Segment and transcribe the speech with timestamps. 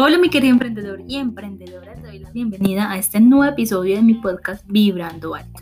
[0.00, 4.02] Hola mi querido emprendedor y emprendedora, te doy la bienvenida a este nuevo episodio de
[4.02, 5.60] mi podcast Vibrando Alto.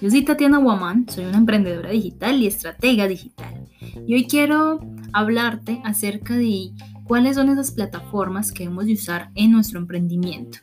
[0.00, 3.68] Yo soy Tatiana Guamán, soy una emprendedora digital y estratega digital.
[4.06, 4.80] Y hoy quiero
[5.12, 6.70] hablarte acerca de
[7.04, 10.60] cuáles son esas plataformas que debemos de usar en nuestro emprendimiento.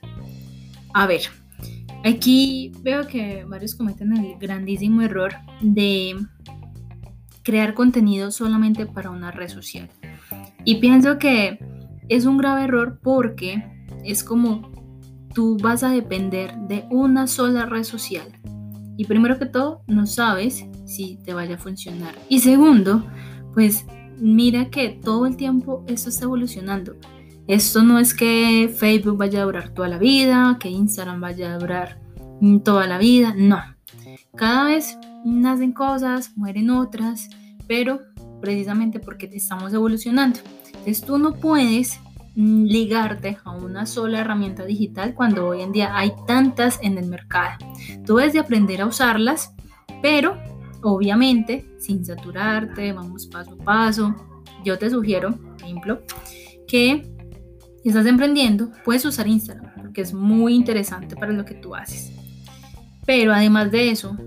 [0.96, 1.22] A ver,
[2.04, 6.15] aquí veo que varios cometen el grandísimo error de
[7.43, 9.92] crear contenido solamente para una red social.
[10.64, 11.60] Y pienso que
[12.09, 13.64] es un grave error porque
[14.04, 14.71] es como
[15.33, 18.28] tú vas a depender de una sola red social.
[18.97, 22.15] Y primero que todo, no sabes si te vaya a funcionar.
[22.29, 23.04] Y segundo,
[23.54, 23.86] pues
[24.18, 26.95] mira que todo el tiempo esto está evolucionando.
[27.47, 31.59] Esto no es que Facebook vaya a durar toda la vida, que Instagram vaya a
[31.59, 32.00] durar
[32.64, 33.59] toda la vida, no.
[34.36, 37.30] Cada vez nacen cosas, mueren otras,
[37.67, 38.00] pero
[38.42, 40.40] precisamente porque estamos evolucionando.
[40.78, 42.00] Entonces tú no puedes
[42.36, 47.08] mm, ligarte a una sola herramienta digital cuando hoy en día hay tantas en el
[47.08, 47.58] mercado.
[48.06, 49.53] Tú debes de aprender a usarlas,
[50.02, 50.38] pero
[50.84, 54.16] obviamente sin saturarte, vamos paso a paso.
[54.64, 56.02] Yo te sugiero, por ejemplo,
[56.68, 57.16] que
[57.84, 62.12] si estás emprendiendo, puedes usar Instagram, porque es muy interesante para lo que tú haces.
[63.06, 64.18] Pero además de eso,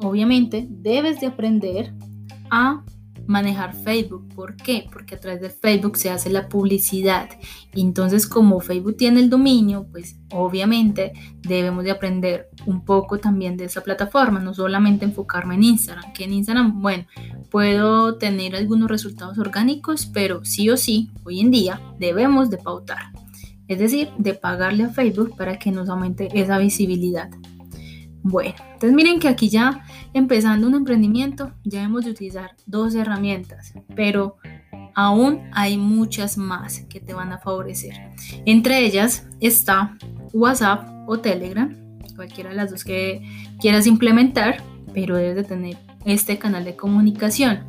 [0.00, 1.92] obviamente debes de aprender
[2.50, 2.82] a
[3.26, 4.28] manejar Facebook.
[4.34, 4.86] ¿Por qué?
[4.92, 7.28] Porque a través de Facebook se hace la publicidad.
[7.74, 13.64] Entonces como Facebook tiene el dominio, pues obviamente debemos de aprender un poco también de
[13.64, 17.06] esa plataforma, no solamente enfocarme en Instagram, que en Instagram, bueno,
[17.50, 23.12] puedo tener algunos resultados orgánicos, pero sí o sí, hoy en día debemos de pautar.
[23.68, 27.30] Es decir, de pagarle a Facebook para que nos aumente esa visibilidad.
[28.22, 33.74] Bueno, entonces miren que aquí ya empezando un emprendimiento ya hemos de utilizar dos herramientas,
[33.94, 34.36] pero
[34.94, 37.94] aún hay muchas más que te van a favorecer.
[38.46, 39.96] Entre ellas está
[40.32, 41.74] WhatsApp o Telegram,
[42.14, 43.22] cualquiera de las dos que
[43.60, 44.62] quieras implementar,
[44.92, 47.60] pero debes de tener este canal de comunicación,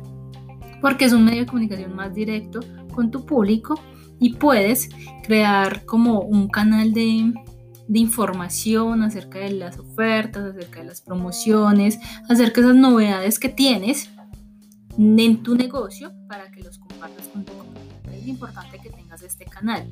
[0.80, 2.60] porque es un medio de comunicación más directo
[2.94, 3.80] con tu público
[4.20, 4.90] y puedes
[5.24, 7.32] crear como un canal de
[7.88, 13.48] de información acerca de las ofertas, acerca de las promociones, acerca de esas novedades que
[13.48, 14.10] tienes
[14.98, 17.82] en tu negocio para que los compartas con tu comunidad.
[18.12, 19.88] Es importante que tengas este canal.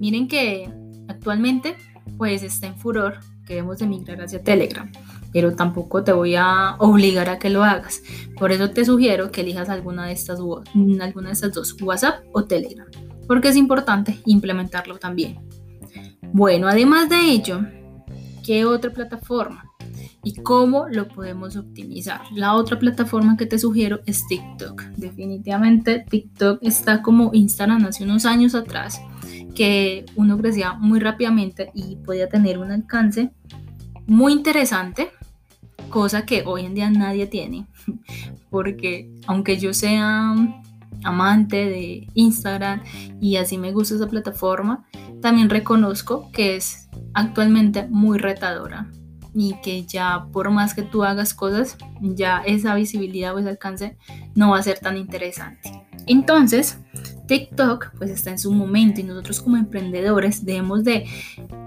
[0.00, 0.70] Miren que
[1.08, 1.76] actualmente
[2.16, 4.90] pues está en furor que debemos de migrar hacia Telegram,
[5.32, 8.02] pero tampoco te voy a obligar a que lo hagas.
[8.38, 12.44] Por eso te sugiero que elijas alguna de estas, alguna de estas dos, WhatsApp o
[12.44, 12.86] Telegram,
[13.26, 15.38] porque es importante implementarlo también.
[16.32, 17.66] Bueno, además de ello,
[18.44, 19.64] ¿qué otra plataforma?
[20.22, 22.20] ¿Y cómo lo podemos optimizar?
[22.32, 24.82] La otra plataforma que te sugiero es TikTok.
[24.96, 29.00] Definitivamente TikTok está como Instagram hace unos años atrás,
[29.54, 33.32] que uno crecía muy rápidamente y podía tener un alcance
[34.06, 35.10] muy interesante,
[35.88, 37.66] cosa que hoy en día nadie tiene,
[38.50, 40.34] porque aunque yo sea
[41.02, 42.82] amante de Instagram
[43.20, 44.86] y así me gusta esa plataforma,
[45.20, 48.90] también reconozco que es actualmente muy retadora
[49.34, 53.96] y que ya por más que tú hagas cosas, ya esa visibilidad o ese alcance
[54.34, 55.86] no va a ser tan interesante.
[56.06, 56.78] Entonces,
[57.28, 61.06] TikTok pues está en su momento y nosotros como emprendedores debemos de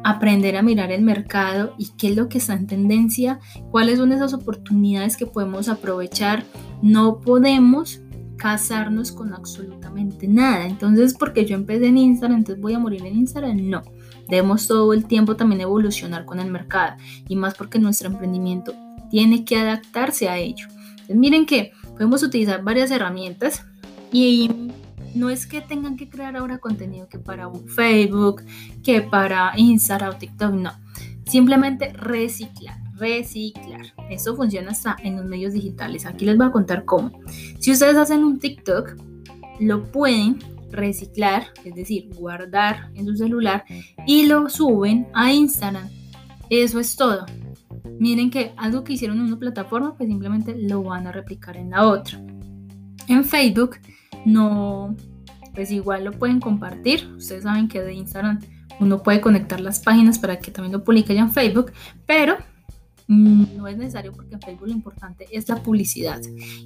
[0.04, 3.40] aprender a mirar el mercado y qué es lo que está en tendencia,
[3.72, 6.44] cuáles son esas oportunidades que podemos aprovechar.
[6.82, 8.02] No podemos
[8.44, 10.66] casarnos con absolutamente nada.
[10.66, 13.82] Entonces, porque yo empecé en Instagram, entonces voy a morir en Instagram, no.
[14.28, 16.98] Debemos todo el tiempo también evolucionar con el mercado
[17.30, 18.74] y más porque nuestro emprendimiento
[19.10, 20.68] tiene que adaptarse a ello.
[20.90, 23.66] Entonces, miren que podemos utilizar varias herramientas
[24.12, 24.52] y
[25.16, 28.44] no es que tengan que crear ahora contenido que para Facebook,
[28.84, 30.74] que para Instagram o TikTok, no.
[31.26, 33.94] Simplemente reciclar reciclar.
[34.10, 36.06] Eso funciona hasta en los medios digitales.
[36.06, 37.12] Aquí les voy a contar cómo.
[37.60, 38.96] Si ustedes hacen un TikTok,
[39.60, 40.40] lo pueden
[40.72, 43.64] reciclar, es decir, guardar en su celular
[44.08, 45.90] y lo suben a Instagram.
[46.50, 47.26] Eso es todo.
[48.00, 51.72] Miren que algo que hicieron en una plataforma, pues simplemente lo van a replicar en
[51.72, 52.20] la otra.
[53.08, 53.78] En Facebook
[54.26, 54.96] no,
[55.54, 57.08] pues igual lo pueden compartir.
[57.16, 58.40] Ustedes saben que de Instagram
[58.80, 61.72] uno puede conectar las páginas para que también lo publique ya en Facebook,
[62.06, 62.38] pero
[63.08, 66.22] no es necesario porque en Facebook lo importante es la publicidad.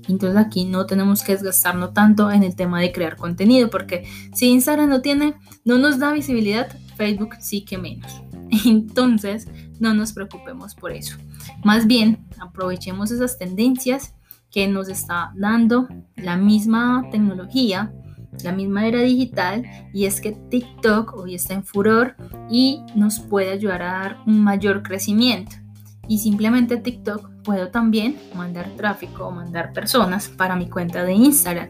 [0.08, 4.50] Entonces aquí no tenemos que desgastarnos tanto en el tema de crear contenido porque si
[4.50, 5.36] Instagram no tiene,
[5.66, 8.22] no nos da visibilidad, Facebook sí que menos.
[8.66, 9.48] Entonces
[9.80, 11.18] no nos preocupemos por eso.
[11.64, 14.14] Más bien aprovechemos esas tendencias
[14.52, 17.92] que nos está dando la misma tecnología
[18.44, 19.64] la misma era digital
[19.94, 22.16] y es que TikTok hoy está en furor
[22.50, 25.56] y nos puede ayudar a dar un mayor crecimiento.
[26.08, 31.70] Y simplemente TikTok puedo también mandar tráfico o mandar personas para mi cuenta de Instagram.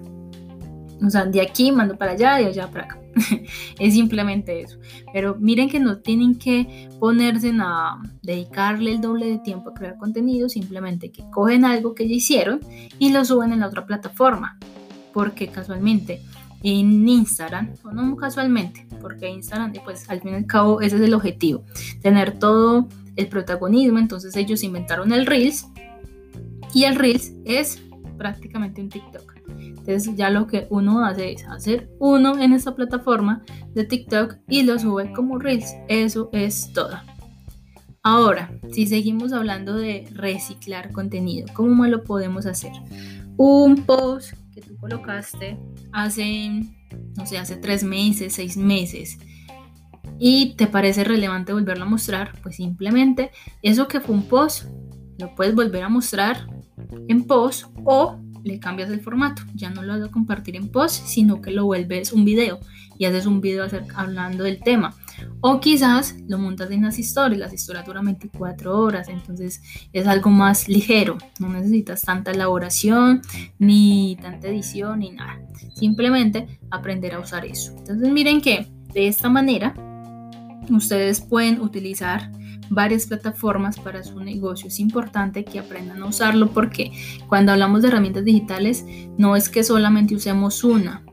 [1.05, 2.99] O sea, de aquí mando para allá, de allá para acá.
[3.79, 4.77] es simplemente eso.
[5.13, 9.97] Pero miren que no tienen que ponerse a dedicarle el doble de tiempo a crear
[9.97, 12.59] contenido, simplemente que cogen algo que ya hicieron
[12.99, 14.57] y lo suben en la otra plataforma.
[15.13, 16.21] Porque casualmente
[16.63, 21.01] en Instagram, o no casualmente, porque Instagram, pues al fin y al cabo ese es
[21.01, 21.63] el objetivo,
[22.01, 25.67] tener todo el protagonismo, entonces ellos inventaron el Reels
[26.73, 27.81] y el Reels es
[28.17, 29.35] prácticamente un TikTok.
[29.57, 33.43] Entonces ya lo que uno hace es hacer uno en esta plataforma
[33.73, 35.73] de TikTok y lo sube como Reels.
[35.87, 36.97] Eso es todo.
[38.03, 42.71] Ahora, si seguimos hablando de reciclar contenido, ¿cómo lo podemos hacer?
[43.35, 45.59] Un post que tú colocaste
[45.91, 46.63] hace,
[47.17, 49.17] no sé, hace tres meses, seis meses,
[50.19, 53.31] y te parece relevante volverlo a mostrar, pues simplemente
[53.61, 54.65] eso que fue un post,
[55.17, 56.47] lo puedes volver a mostrar
[57.07, 59.43] en post o le cambias el formato.
[59.53, 62.59] Ya no lo vas a compartir en post, sino que lo vuelves un video
[62.97, 64.95] y haces un video hablando del tema.
[65.41, 69.61] O quizás lo montas en las historias, las historias duran 24 horas, entonces
[69.91, 73.21] es algo más ligero, no necesitas tanta elaboración,
[73.59, 75.39] ni tanta edición, ni nada.
[75.75, 77.75] Simplemente aprender a usar eso.
[77.77, 79.75] Entonces miren que de esta manera
[80.69, 82.31] ustedes pueden utilizar
[82.69, 84.67] varias plataformas para su negocio.
[84.67, 86.91] Es importante que aprendan a usarlo porque
[87.27, 88.85] cuando hablamos de herramientas digitales
[89.17, 91.03] no es que solamente usemos una.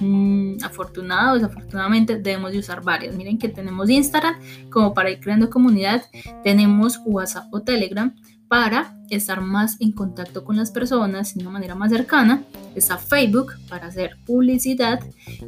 [0.00, 3.16] Mm, afortunado desafortunadamente debemos de usar varias.
[3.16, 4.36] Miren que tenemos Instagram
[4.70, 6.04] como para ir creando comunidad,
[6.44, 8.14] tenemos WhatsApp o Telegram
[8.48, 12.42] para estar más en contacto con las personas de una manera más cercana.
[12.74, 15.00] Está Facebook para hacer publicidad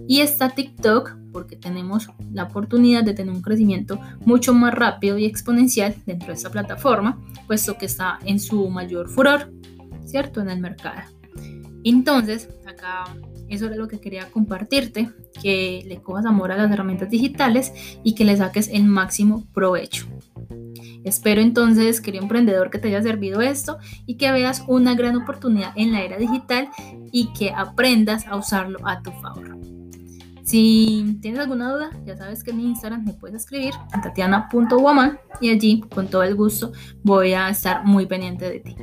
[0.06, 5.24] y está TikTok porque tenemos la oportunidad de tener un crecimiento mucho más rápido y
[5.24, 9.52] exponencial dentro de esta plataforma, puesto que está en su mayor furor,
[10.04, 10.40] ¿cierto?
[10.40, 11.02] En el mercado.
[11.84, 13.04] Entonces, acá
[13.48, 15.10] eso era lo que quería compartirte,
[15.42, 17.72] que le cojas amor a las herramientas digitales
[18.04, 20.06] y que le saques el máximo provecho.
[21.04, 25.72] Espero entonces, querido emprendedor, que te haya servido esto y que veas una gran oportunidad
[25.76, 26.68] en la era digital
[27.12, 29.58] y que aprendas a usarlo a tu favor.
[30.42, 35.18] Si tienes alguna duda, ya sabes que en mi Instagram me puedes escribir a tatiana.woman
[35.40, 36.72] y allí con todo el gusto
[37.04, 38.76] voy a estar muy pendiente de ti.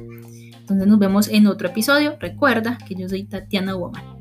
[0.68, 2.16] Entonces nos vemos en otro episodio.
[2.20, 4.17] Recuerda que yo soy Tatiana Woman.